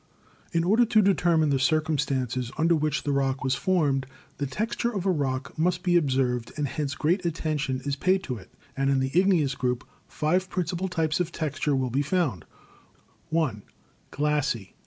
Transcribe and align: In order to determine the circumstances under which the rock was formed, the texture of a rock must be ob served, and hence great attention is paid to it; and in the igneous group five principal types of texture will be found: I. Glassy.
In 0.51 0.63
order 0.63 0.83
to 0.83 1.01
determine 1.03 1.51
the 1.51 1.59
circumstances 1.59 2.51
under 2.57 2.75
which 2.75 3.03
the 3.03 3.11
rock 3.11 3.43
was 3.43 3.53
formed, 3.53 4.07
the 4.37 4.47
texture 4.47 4.89
of 4.91 5.05
a 5.05 5.11
rock 5.11 5.55
must 5.59 5.83
be 5.83 5.95
ob 5.95 6.09
served, 6.09 6.51
and 6.57 6.67
hence 6.67 6.95
great 6.95 7.23
attention 7.23 7.81
is 7.85 7.95
paid 7.95 8.23
to 8.23 8.35
it; 8.37 8.49
and 8.75 8.89
in 8.89 8.99
the 8.99 9.11
igneous 9.13 9.53
group 9.53 9.87
five 10.07 10.49
principal 10.49 10.87
types 10.87 11.19
of 11.19 11.31
texture 11.31 11.75
will 11.75 11.91
be 11.91 12.01
found: 12.01 12.45
I. 13.31 13.57
Glassy. 14.09 14.73